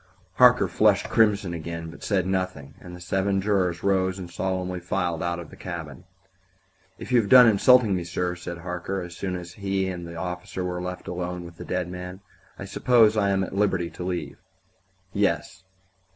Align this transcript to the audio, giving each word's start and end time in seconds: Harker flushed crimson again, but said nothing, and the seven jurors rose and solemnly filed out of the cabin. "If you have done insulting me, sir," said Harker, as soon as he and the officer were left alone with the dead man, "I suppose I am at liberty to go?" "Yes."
Harker 0.37 0.67
flushed 0.67 1.09
crimson 1.09 1.53
again, 1.53 1.91
but 1.91 2.01
said 2.01 2.25
nothing, 2.25 2.73
and 2.79 2.95
the 2.95 2.99
seven 2.99 3.39
jurors 3.39 3.83
rose 3.83 4.17
and 4.17 4.31
solemnly 4.31 4.79
filed 4.79 5.21
out 5.21 5.37
of 5.37 5.51
the 5.51 5.55
cabin. 5.55 6.05
"If 6.97 7.11
you 7.11 7.21
have 7.21 7.29
done 7.29 7.45
insulting 7.47 7.95
me, 7.95 8.03
sir," 8.03 8.35
said 8.35 8.57
Harker, 8.57 9.03
as 9.03 9.15
soon 9.15 9.35
as 9.35 9.53
he 9.53 9.87
and 9.89 10.07
the 10.07 10.15
officer 10.15 10.63
were 10.63 10.81
left 10.81 11.07
alone 11.07 11.45
with 11.45 11.57
the 11.57 11.65
dead 11.65 11.87
man, 11.87 12.21
"I 12.57 12.65
suppose 12.65 13.15
I 13.15 13.29
am 13.29 13.43
at 13.43 13.53
liberty 13.53 13.91
to 13.91 14.31
go?" 14.31 14.35
"Yes." 15.13 15.65